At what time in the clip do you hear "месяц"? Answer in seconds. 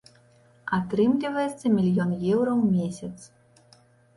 2.77-3.17